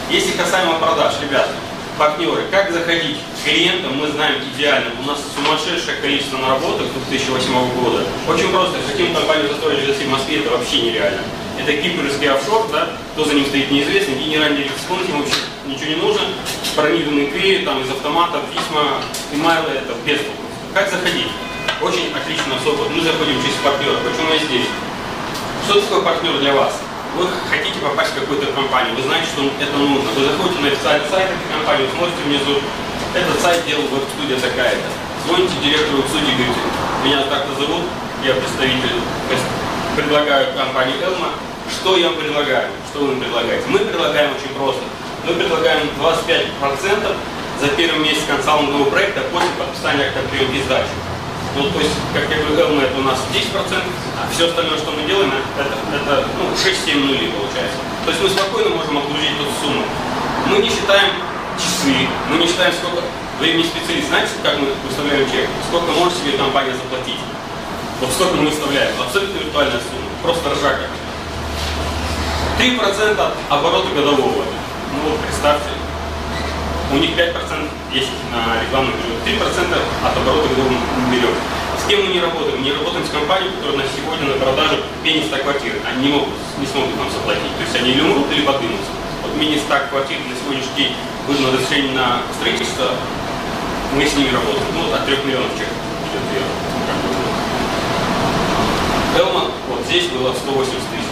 [0.09, 1.51] Если касаемо продаж, ребята,
[1.97, 4.91] партнеры, как заходить к клиентам, мы знаем идеально.
[5.01, 8.03] У нас сумасшедшее количество наработок 2008 года.
[8.27, 8.77] Очень просто.
[8.87, 11.21] Хотим компанию застроить в Москве, это вообще нереально.
[11.59, 15.35] Это кипрский офшор, да, кто за ним стоит неизвестно, генеральный директор исполнитель, вообще
[15.67, 16.21] ничего не нужно.
[16.75, 19.01] Пронизанные двери, там из автомата, письма,
[19.31, 20.19] имейлы, это без.
[20.73, 21.27] Как заходить?
[21.81, 22.89] Очень отличный опыт.
[22.89, 23.97] Мы заходим через партнера.
[23.97, 24.67] Почему я здесь?
[25.65, 26.81] Что такое партнер для вас?
[27.15, 30.09] Вы хотите попасть в какую-то компанию, вы знаете, что это нужно.
[30.17, 32.57] Вы заходите на официальный сайт этой компании, смотрите внизу,
[33.13, 34.89] этот сайт делал веб-студия такая-то.
[35.27, 36.61] Звоните директору веб-студии, говорите,
[37.05, 37.85] меня так-то зовут,
[38.25, 38.97] я представитель,
[39.95, 41.29] предлагаю компании Элма.
[41.69, 42.69] Что я вам предлагаю?
[42.89, 43.63] Что вы им предлагаете?
[43.67, 44.81] Мы предлагаем очень просто.
[45.25, 47.15] Мы предлагаем 25%
[47.61, 50.89] за первый месяц консалтингового проекта после подписания акта приемки сдачи.
[51.55, 54.91] Ну, то есть, как я говорю, Элма это у нас 10%, а все остальное, что
[54.91, 57.77] мы делаем, это, это ну, 6-7 нулей получается.
[58.05, 59.83] То есть мы спокойно можем обслужить эту сумму.
[60.49, 61.13] Мы не считаем
[61.55, 63.05] часы, мы не считаем, сколько
[63.39, 64.07] времени специалист.
[64.07, 65.47] Знаете, как мы выставляем чек?
[65.69, 67.21] Сколько может себе компания заплатить?
[68.01, 68.91] Вот столько мы выставляем.
[68.99, 70.09] Абсолютно виртуальная сумма.
[70.23, 70.89] Просто ржака.
[72.57, 74.43] 3% от оборота годового.
[74.93, 75.69] Ну представьте,
[76.93, 77.33] у них 5%
[77.91, 79.73] есть на рекламный бюджет, 3%
[80.05, 81.33] от оборота годового мы берем.
[81.81, 82.61] С кем мы не работаем?
[82.61, 85.73] Не работаем с компанией, которая на сегодня на продаже менее 100 квартир.
[85.89, 86.29] Они не, могут,
[86.59, 87.49] не смогут нам заплатить.
[87.57, 88.93] То есть они или умрут, или подымутся.
[89.23, 90.93] Вот менее 100 квартир на сегодняшний день
[91.27, 92.93] выдано разрешение на строительство,
[93.95, 94.63] мы с ними работаем.
[94.77, 95.67] Ну, от 3 миллионов чек.
[99.17, 101.02] Элман, вот здесь было 180 тысяч.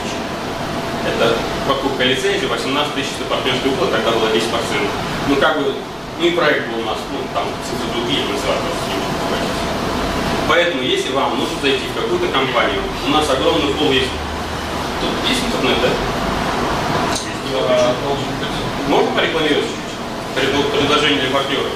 [2.02, 4.42] Это покупка лицензии, 18 тысяч это партнерский уплата, тогда было 10%.
[5.30, 5.74] Ну, как бы,
[6.20, 9.62] ну и проект был у нас, ну, там, цифры другие, мы сразу с ним договорились.
[10.50, 14.10] Поэтому, если вам нужно зайти в какую-то компанию, у нас огромный пол есть.
[15.02, 15.90] Тут есть интернет, да?
[17.70, 17.96] А,
[18.88, 19.66] Можно порекламировать
[20.34, 21.68] Предложение для партнеров.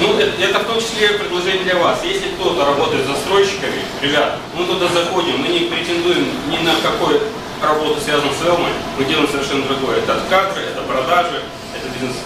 [0.00, 2.04] Ну, это, это в том числе предложение для вас.
[2.04, 7.20] Если кто-то работает с застройщиками, ребят, мы туда заходим, мы не претендуем ни на какой
[7.62, 9.98] работу, связанную с Элмой, мы делаем совершенно другое.
[9.98, 11.42] Это кадры, это продажи,
[11.74, 12.16] это бизнес,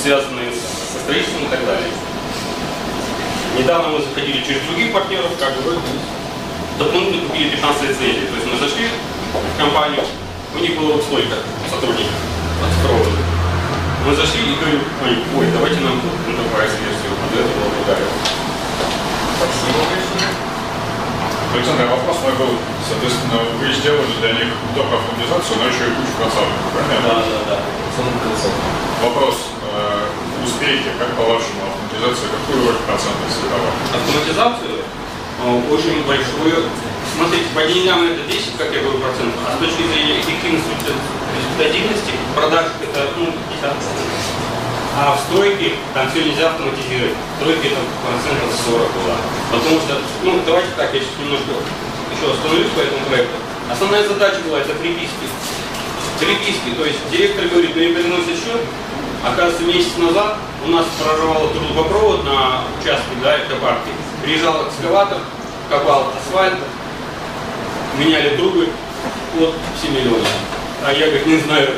[0.00, 1.90] связанные со строительством и так далее.
[3.58, 5.78] Недавно мы заходили через других партнеров, как бы
[6.78, 8.26] дополнительно купили 15 лицензий.
[8.26, 10.04] То есть мы зашли в компанию,
[10.54, 11.36] у них было вот столько
[11.68, 12.14] сотрудников
[12.64, 13.24] оцифрованных.
[14.06, 18.06] Мы зашли и говорим, ой, ой, давайте нам enterprise версию, а до этого была другая.
[19.36, 20.49] Спасибо большое.
[21.50, 22.54] Александр, а вопрос мой был,
[22.86, 27.02] соответственно, вы сделали для них не только автоматизацию, но еще и кучу консалтингов, правильно?
[27.02, 27.58] Да, да, да.
[29.02, 33.70] Вопрос, э, успехи, как по-вашему, автоматизация, какую роль процентов сыграла?
[33.90, 36.70] Автоматизацию э, очень большую.
[37.18, 40.70] Смотрите, по деньгам это 10, как я говорю, процентов, а с точки зрения эффективности,
[41.34, 43.26] результативности, продаж это ну,
[43.58, 43.74] 50
[44.96, 47.14] А в стройке там все нельзя автоматизировать.
[47.14, 49.16] В стройке это процентов 40 было.
[49.52, 49.92] Потому что,
[50.24, 51.50] ну давайте так, я сейчас немножко
[52.10, 53.36] еще остановлюсь по этому проекту.
[53.70, 55.26] Основная задача была это приписки.
[56.18, 58.60] Приписки, то есть директор говорит, мне приносит счет,
[59.24, 63.90] оказывается, месяц назад у нас прорвало трубопровод на участке, да, экопарке.
[64.22, 65.18] Приезжал экскаватор,
[65.70, 66.58] копал асфальт,
[67.98, 68.68] меняли трубы,
[69.38, 70.28] вот 7 миллионов.
[70.84, 71.70] А я как не знаю,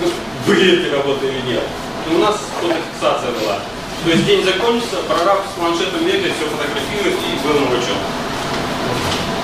[0.00, 0.10] ну,
[0.46, 1.62] были эти работы или нет.
[2.10, 3.58] У нас фотофиксация была.
[4.04, 7.96] То есть день закончится, прораб с планшетом бегает, все фотографирует и был новый отчет.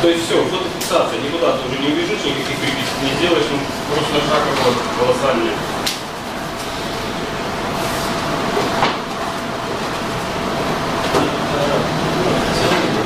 [0.02, 3.58] То есть все, фотофиксация, никуда ты уже не убежишь, никаких приписок не сделаешь, ну,
[3.94, 5.54] просто шага была колоссальная.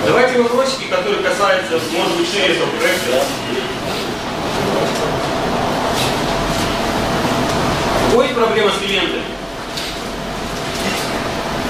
[0.06, 3.22] Давайте вопросики, которые касаются, может быть, шире этого проекта.
[8.32, 9.41] Есть проблема с клиентами?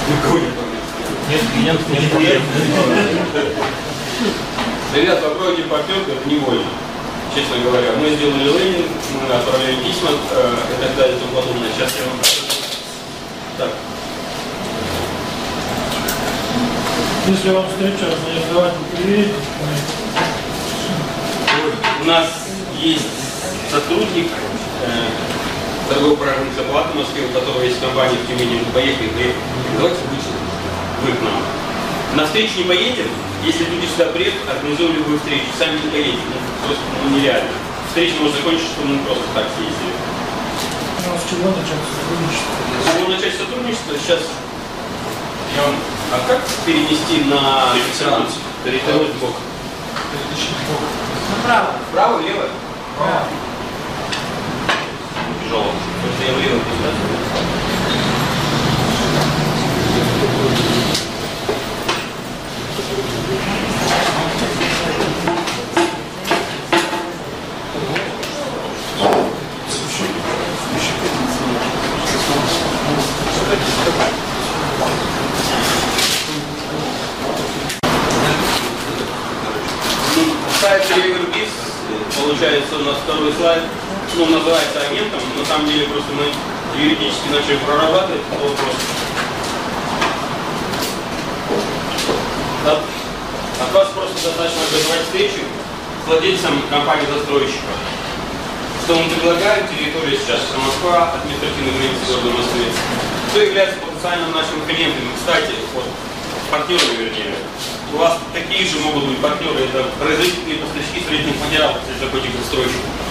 [0.09, 0.53] У кого нет?
[1.29, 2.43] Нет, не проблем.
[4.95, 6.65] Ребята, попробуйте партнерку, это не больно.
[7.35, 8.91] Честно говоря, мы сделали лендинг,
[9.27, 11.69] мы отправляем письма э, и так далее и тому подобное.
[11.75, 12.43] Сейчас я вам покажу.
[13.57, 13.71] Так,
[17.29, 19.35] Если вам встреча организовать, приедете,
[22.03, 22.27] у нас
[22.81, 23.07] есть
[23.71, 24.27] сотрудник
[24.85, 25.32] э,
[25.93, 29.37] торгово-промышленной палаты в Москве, у которого есть компания в Тюмени, мы поехали, говорит,
[29.77, 30.33] давайте лучше
[31.05, 31.43] вы к нам.
[32.17, 33.09] На встречу не поедем,
[33.45, 37.51] если люди сюда приедут, организуем любую встречу, сами не поедем, ну, просто ну, нереально.
[37.89, 39.93] Встреча может закончиться, что мы просто так съездили.
[41.05, 42.53] ну, с чего начать сотрудничество?
[42.81, 43.93] С чего начать сотрудничество?
[44.01, 44.21] Сейчас
[45.57, 45.77] я вам...
[46.13, 48.27] А как перенести на экран?
[48.65, 49.35] Перетянуть бок.
[51.37, 51.75] Направо.
[51.91, 52.49] Вправо, влево?
[52.99, 53.25] Да.
[55.53, 55.71] Влево
[56.61, 56.97] писать.
[80.61, 81.51] Сайт Riverbiz,
[82.17, 83.63] получается у нас второй слайд,
[84.17, 86.29] ну, называется агентом, на самом деле просто мы
[86.79, 88.77] юридически начали прорабатывать этот вопрос.
[92.67, 95.43] От, вас просто достаточно организовать встречу
[96.05, 97.73] с владельцем компании-застройщика.
[98.85, 102.65] Что мы предлагаем, территория сейчас Москва, административный границы города Москвы.
[103.31, 105.09] Кто является потенциальным нашими клиентами?
[105.17, 105.89] Кстати, вот,
[106.51, 107.35] партнерами вернее.
[107.95, 112.37] У вас такие же могут быть партнеры, это производители и поставщики строительных материалов, если заходите
[112.37, 113.02] к застройщику.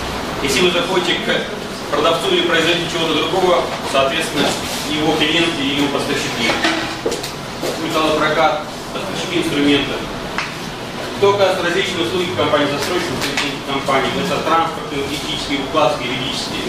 [0.44, 4.48] Если вы заходите к продавцу или производителю чего-то другого, соответственно,
[4.90, 6.50] его клиенты и его поставщики.
[7.86, 9.94] Металлопрокат, поставщики инструмента.
[11.18, 13.22] Кто оказывает различные услуги компании застройщиков,
[13.68, 16.66] компаний, это транспортные, логистические, укладские, юридические.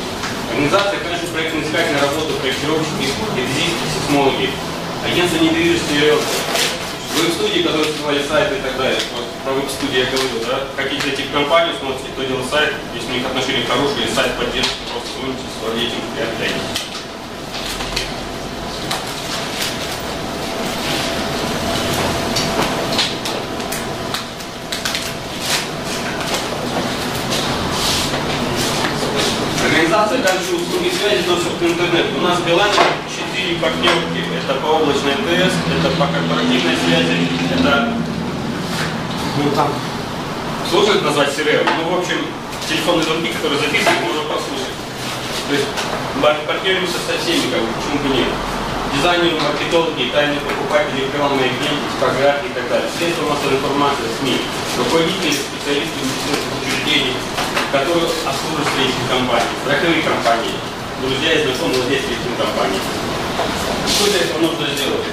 [0.51, 4.51] Организация, конечно, проектно-искательная работа, проектировщики, геодезисты, сейсмологи.
[5.03, 6.12] Агентство недвижимости.
[7.14, 8.98] Веб-студии, которые создавали сайты и так далее.
[9.14, 10.66] Вот про веб-студии я говорил, да?
[10.76, 14.74] Хотите зайти в компанию, смотрите, кто делает сайт, если у них отношения хорошие, сайт поддержки,
[14.90, 16.82] просто звоните с владельцем и общайтесь.
[29.64, 32.18] Организация также услуги связи, доступ к интернету.
[32.18, 32.78] У нас в Билайне
[33.53, 34.20] 4 партнерки.
[34.32, 37.92] Это по облачной МТС, это по корпоративной связи, это
[39.36, 39.68] ну, там,
[40.70, 41.68] сложно это назвать CRM.
[41.78, 42.16] Ну, в общем,
[42.68, 44.76] телефонные звонки, которые записаны, можно послушать.
[45.48, 45.68] То есть
[46.22, 48.28] пар- партнеримся со всеми, как бы, почему бы нет.
[48.92, 52.88] Дизайнеры, маркетологи, тайные покупатели, рекламные клиенты, типографии и так далее.
[52.92, 54.36] Средства массовой информации, СМИ,
[54.76, 57.16] руководители, специалисты инвестиционных учреждений,
[57.72, 60.57] которые обслуживают встречные компании, страховые компании,
[61.00, 63.01] друзья и знакомые владельцы этих компаний.
[63.89, 65.07] Что для этого нужно сделать?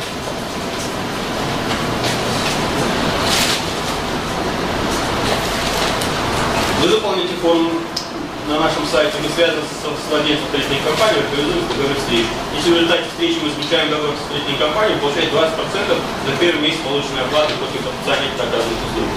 [6.82, 7.72] Вы заполните форму
[8.50, 12.26] на нашем сайте, мы связаны с, владельцем встречной компании, организуем договор встреч.
[12.56, 15.54] Если в результате встречи мы заключаем договор с встречной компанией, получаете 20%
[15.94, 19.10] за первый месяц полученной оплаты после подписания оказанных услуг.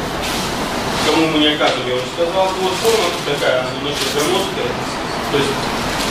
[1.08, 4.70] Кому мы не оказываем, я уже сказал, ну, вот форма такая, немножко громоздкая,
[5.32, 5.54] то есть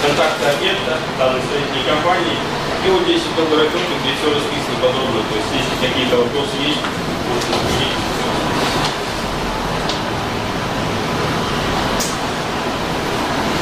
[0.02, 2.38] контакты объекта, данной строительной компании,
[2.86, 6.82] и вот здесь договор отчетный, где все расписано подробно, то есть если какие-то вопросы есть,
[7.30, 7.98] можно обсудить.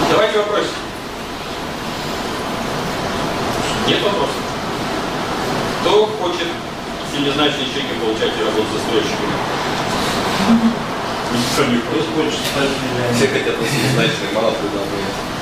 [0.09, 0.70] Давайте вопросы.
[3.88, 4.36] Нет вопросов?
[5.82, 6.47] Кто хочет
[7.13, 9.36] семизначные чеки получать и работать со стройщиками?
[11.34, 12.39] Медицинный Кто хочет?
[13.15, 15.39] Все хотят однозначные, мало предложений.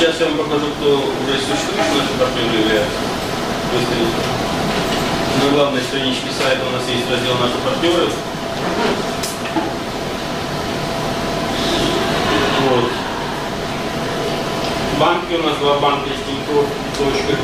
[0.00, 3.00] Сейчас я вам покажу, кто уже существует, наши партнеры являются.
[3.70, 4.22] Быстренько.
[5.44, 8.08] На главной страничке сайта у нас есть раздел «Наши партнеры».
[12.64, 12.90] Вот.
[14.98, 16.64] Банки у нас два банка есть, Тинькофф,
[16.96, 17.36] точка.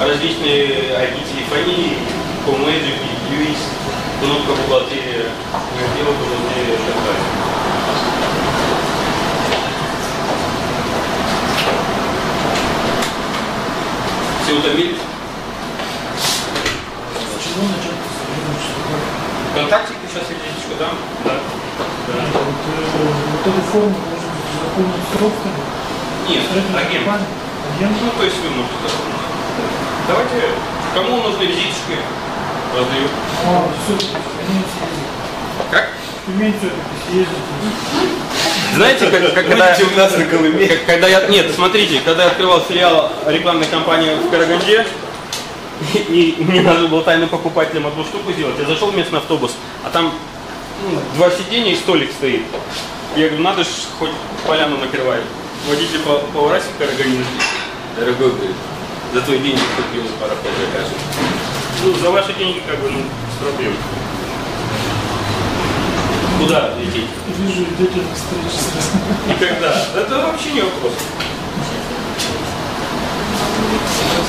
[0.00, 1.98] Различные IP-телефонии,
[2.44, 2.98] Commagic,
[3.30, 3.56] UX,
[4.18, 7.44] кнопка бухгалтерия, отдел бухгалтерия, и так далее.
[14.43, 15.02] Все утомились?
[17.54, 18.96] Начать сотрудничество?
[19.52, 20.94] Вконтакте сейчас единичку дам?
[21.24, 21.34] Да.
[22.06, 25.62] Вот, э, вот эту форму можно заполнить сроками.
[26.28, 26.42] Нет,
[26.74, 27.08] агент.
[27.08, 27.96] Агент?
[28.02, 29.14] Ну, то есть вы можете заполнить.
[30.08, 30.40] Давайте,
[30.94, 31.96] кому нужны визиточки?
[32.76, 33.08] Раздаю.
[33.46, 33.64] А,
[34.48, 35.08] умеет съездить.
[35.70, 35.88] Как?
[36.26, 38.33] Умеет все-таки съездить.
[38.74, 40.66] Знаете, как, как- когда, у нас на Колыме.
[40.66, 44.86] как- когда я, нет, смотрите, когда я открывал филиал рекламной кампании в Караганде,
[45.94, 49.52] и, мне надо было тайным покупателям одну штуку сделать, я зашел в местный автобус,
[49.84, 50.12] а там
[50.82, 52.42] ну, два сиденья и столик стоит.
[53.16, 53.68] Я говорю, надо ж
[53.98, 54.10] хоть
[54.46, 55.20] поляну накрывать.
[55.68, 57.24] Водитель по, по Урасе в Карагане,
[57.98, 58.56] дорогой, говорит,
[59.14, 60.98] за твои деньги купил пароход закажем.
[61.84, 63.72] Ну, за ваши деньги как бы, ну, с проблем.
[66.44, 67.08] Куда лететь?
[67.38, 68.92] Вижу длительных встреч сразу.
[69.26, 69.72] Никогда.
[69.96, 70.92] Это вообще не вопрос.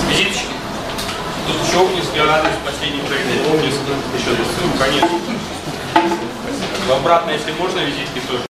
[0.10, 0.56] Визиточки.
[1.46, 3.26] Тут Човнинский, адрес, последний проект.
[3.28, 4.30] Еще.
[4.64, 5.10] Ну, конечно.
[6.88, 8.44] В обратно, если можно, визитки тоже.